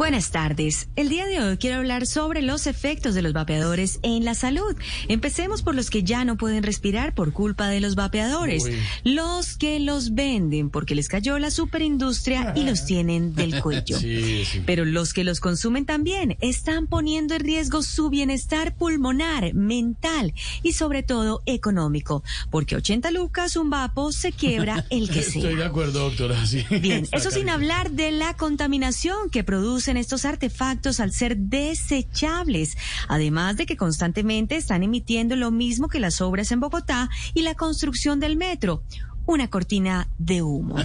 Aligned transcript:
Buenas 0.00 0.30
tardes. 0.30 0.88
El 0.96 1.10
día 1.10 1.26
de 1.26 1.42
hoy 1.42 1.58
quiero 1.58 1.76
hablar 1.76 2.06
sobre 2.06 2.40
los 2.40 2.66
efectos 2.66 3.14
de 3.14 3.20
los 3.20 3.34
vapeadores 3.34 4.00
en 4.02 4.24
la 4.24 4.34
salud. 4.34 4.74
Empecemos 5.08 5.60
por 5.60 5.74
los 5.74 5.90
que 5.90 6.02
ya 6.02 6.24
no 6.24 6.38
pueden 6.38 6.62
respirar 6.62 7.14
por 7.14 7.34
culpa 7.34 7.68
de 7.68 7.80
los 7.80 7.96
vapeadores. 7.96 8.64
Los 9.04 9.58
que 9.58 9.78
los 9.78 10.14
venden 10.14 10.70
porque 10.70 10.94
les 10.94 11.08
cayó 11.08 11.38
la 11.38 11.50
superindustria 11.50 12.54
y 12.56 12.62
los 12.62 12.86
tienen 12.86 13.34
del 13.34 13.60
cuello. 13.62 13.98
Pero 14.64 14.86
los 14.86 15.12
que 15.12 15.22
los 15.22 15.38
consumen 15.38 15.84
también 15.84 16.38
están 16.40 16.86
poniendo 16.86 17.34
en 17.34 17.40
riesgo 17.40 17.82
su 17.82 18.08
bienestar 18.08 18.74
pulmonar, 18.74 19.52
mental 19.52 20.32
y 20.62 20.72
sobre 20.72 21.02
todo 21.02 21.42
económico. 21.44 22.24
Porque 22.48 22.74
80 22.74 23.10
lucas 23.10 23.54
un 23.54 23.68
vapo 23.68 24.12
se 24.12 24.32
quiebra 24.32 24.86
el 24.88 25.10
que 25.10 25.22
sea. 25.22 25.42
Estoy 25.42 25.56
de 25.56 25.64
acuerdo, 25.66 26.08
doctora. 26.08 26.46
Sí. 26.46 26.64
Bien, 26.80 27.06
eso 27.12 27.30
sin 27.30 27.50
hablar 27.50 27.90
de 27.90 28.12
la 28.12 28.34
contaminación 28.34 29.28
que 29.28 29.44
produce 29.44 29.89
estos 29.96 30.24
artefactos 30.24 31.00
al 31.00 31.12
ser 31.12 31.36
desechables, 31.36 32.76
además 33.08 33.56
de 33.56 33.66
que 33.66 33.76
constantemente 33.76 34.56
están 34.56 34.82
emitiendo 34.82 35.36
lo 35.36 35.50
mismo 35.50 35.88
que 35.88 36.00
las 36.00 36.20
obras 36.20 36.52
en 36.52 36.60
Bogotá 36.60 37.08
y 37.34 37.42
la 37.42 37.54
construcción 37.54 38.20
del 38.20 38.36
metro 38.36 38.82
una 39.30 39.48
cortina 39.48 40.08
de 40.18 40.42
humo. 40.42 40.76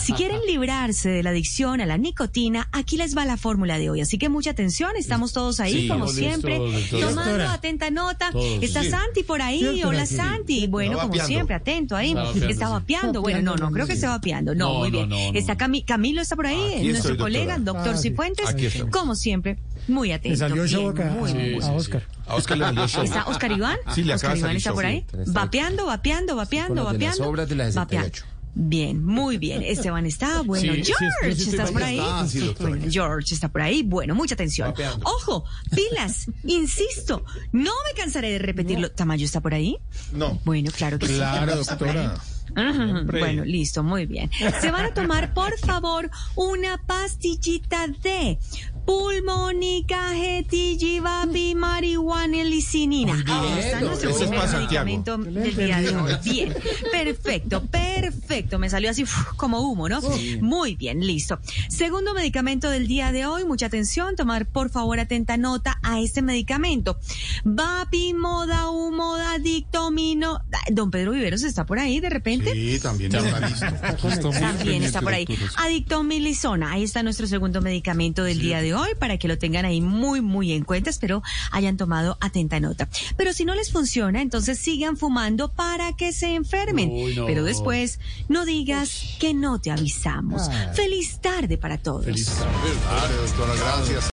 Si 0.00 0.12
quieren 0.12 0.40
librarse 0.46 1.10
de 1.10 1.22
la 1.22 1.30
adicción 1.30 1.80
a 1.80 1.86
la 1.86 1.98
nicotina, 1.98 2.68
aquí 2.72 2.96
les 2.96 3.16
va 3.16 3.24
la 3.24 3.36
fórmula 3.36 3.78
de 3.78 3.90
hoy. 3.90 4.00
Así 4.00 4.18
que 4.18 4.28
mucha 4.28 4.50
atención, 4.50 4.92
estamos 4.96 5.32
todos 5.32 5.58
ahí, 5.58 5.88
como 5.88 6.06
siempre, 6.06 6.60
tomando 6.90 7.48
atenta 7.48 7.90
nota. 7.90 8.30
Está 8.60 8.84
Santi 8.84 9.24
por 9.24 9.42
ahí, 9.42 9.82
hola 9.84 10.06
Santi. 10.06 10.66
Bueno, 10.68 10.98
como 10.98 11.14
siempre, 11.24 11.56
atento 11.56 11.96
ahí. 11.96 12.14
Está 12.48 12.68
vapeando. 12.68 13.20
Bueno, 13.20 13.42
no, 13.42 13.56
no, 13.56 13.70
creo 13.72 13.86
que 13.86 13.94
esté 13.94 14.06
vapeando. 14.06 14.54
No, 14.54 14.74
muy 14.74 14.90
bien. 14.90 15.12
Está 15.34 15.56
Camilo, 15.56 16.22
está 16.22 16.36
por 16.36 16.46
ahí, 16.46 16.88
nuestro 16.88 17.16
colega, 17.16 17.58
doctor 17.58 17.98
Cifuentes. 17.98 18.46
Como 18.90 19.14
siempre, 19.16 19.58
muy 19.88 20.12
atento. 20.12 20.38
salió 20.38 20.62
a 20.62 21.72
Oscar. 21.72 22.02
A 22.32 22.36
Oscar 22.36 22.58
le 22.58 22.64
salió 22.64 22.88
show. 22.88 23.02
¿Está 23.04 23.24
Oscar 23.26 23.52
Iván? 23.52 23.78
Sí, 23.94 24.04
le 24.04 24.14
Oscar 24.14 24.36
Iván 24.36 24.56
está 24.56 24.72
por 24.72 24.84
ahí. 24.86 25.04
Vapeando, 25.26 25.86
vapeando, 25.86 26.36
vapeando, 26.36 26.84
vapeando. 26.84 27.28
obras 27.28 27.48
de 27.48 27.54
la 27.56 27.66
68. 27.70 28.24
Bien, 28.54 29.02
muy 29.02 29.38
bien. 29.38 29.62
Esteban 29.62 30.04
está, 30.04 30.42
bueno, 30.42 30.74
Sí, 30.74 30.84
sí, 30.84 30.92
George, 30.98 31.34
sí, 31.36 31.44
sí, 31.44 31.50
¿estás 31.52 31.68
sí, 31.68 31.72
por 31.72 31.82
ahí 31.82 31.98
está, 31.98 32.28
sí, 32.28 32.40
doctora, 32.40 32.68
Bueno, 32.70 32.86
George 32.90 33.34
está 33.34 33.48
por 33.48 33.62
ahí. 33.62 33.82
Bueno, 33.82 34.14
mucha 34.14 34.34
atención. 34.34 34.68
Vapeando. 34.68 35.06
Ojo, 35.06 35.44
pilas, 35.74 36.26
insisto, 36.44 37.24
no 37.52 37.70
me 37.70 37.98
cansaré 37.98 38.30
de 38.32 38.38
repetirlo. 38.38 38.90
¿Tamayo 38.90 39.24
está 39.24 39.40
por 39.40 39.54
ahí? 39.54 39.78
No. 40.12 40.38
Bueno, 40.44 40.70
claro 40.70 40.98
que 40.98 41.06
sí. 41.06 41.14
Claro, 41.14 41.60
Está 41.60 41.78
por 41.78 41.88
ahí. 41.88 41.94
doctora. 41.96 42.20
Ajá, 42.54 43.02
Bueno, 43.06 43.46
listo, 43.46 43.82
muy 43.82 44.04
bien. 44.04 44.30
Se 44.60 44.70
van 44.70 44.84
a 44.84 44.92
tomar, 44.92 45.32
por 45.32 45.58
favor, 45.58 46.10
una 46.34 46.76
pastillita 46.86 47.86
de 48.02 48.38
pulmónica, 48.84 50.14
getigivapi, 50.14 51.54
marihuana 51.54 52.38
y 52.38 52.44
licinina. 52.44 53.12
Ahí 53.26 53.58
está 53.58 53.80
nuestro 53.80 54.10
Eso 54.10 54.28
primer 54.28 54.48
medicamento 54.48 55.18
del 55.18 55.56
día 55.56 55.80
de 55.80 55.96
hoy. 55.96 56.12
Bien, 56.24 56.54
perfecto, 56.90 57.62
perfecto. 57.66 58.58
Me 58.58 58.68
salió 58.68 58.90
así 58.90 59.04
como 59.36 59.60
humo, 59.60 59.88
¿no? 59.88 60.00
Muy 60.40 60.74
bien, 60.74 61.06
listo. 61.06 61.38
Segundo 61.68 62.14
medicamento 62.14 62.70
del 62.70 62.86
día 62.86 63.12
de 63.12 63.26
hoy, 63.26 63.44
mucha 63.44 63.66
atención, 63.66 64.16
tomar 64.16 64.46
por 64.46 64.70
favor 64.70 64.98
atenta 64.98 65.36
nota 65.36 65.78
a 65.82 66.00
este 66.00 66.22
medicamento. 66.22 66.98
Vapi, 67.44 68.14
moda, 68.14 68.68
humoda, 68.70 69.38
dictomino. 69.38 70.40
Don 70.70 70.90
Pedro 70.90 71.12
Viveros 71.12 71.42
está 71.42 71.64
por 71.66 71.78
ahí 71.78 72.00
de 72.00 72.10
repente. 72.10 72.52
Sí, 72.52 72.80
también 72.80 73.14
está 73.14 73.40
listo. 73.48 74.30
También 74.30 74.82
está 74.82 75.00
por 75.00 75.14
ahí. 75.14 75.26
Adictomilizona. 75.56 76.72
Ahí 76.72 76.82
está 76.82 77.02
nuestro 77.02 77.26
segundo 77.26 77.60
medicamento 77.60 78.24
del 78.24 78.40
día 78.40 78.60
de 78.60 78.71
hoy 78.71 78.71
para 78.98 79.18
que 79.18 79.28
lo 79.28 79.38
tengan 79.38 79.64
ahí 79.64 79.80
muy, 79.80 80.20
muy 80.20 80.52
en 80.52 80.64
cuenta. 80.64 80.90
Espero 80.90 81.22
hayan 81.50 81.76
tomado 81.76 82.16
atenta 82.20 82.60
nota. 82.60 82.88
Pero 83.16 83.32
si 83.32 83.44
no 83.44 83.54
les 83.54 83.70
funciona, 83.70 84.20
entonces 84.22 84.58
sigan 84.58 84.96
fumando 84.96 85.52
para 85.52 85.92
que 85.94 86.12
se 86.12 86.34
enfermen. 86.34 86.90
Uy, 86.90 87.14
no. 87.14 87.26
Pero 87.26 87.44
después 87.44 88.00
no 88.28 88.44
digas 88.44 89.16
que 89.18 89.34
no 89.34 89.60
te 89.60 89.70
avisamos. 89.70 90.42
Feliz 90.74 91.20
tarde 91.20 91.58
para 91.58 91.78
todos. 91.78 92.04
Feliz 92.04 92.26
tarde, 92.26 93.14
doctora, 93.16 93.54
gracias. 93.56 94.10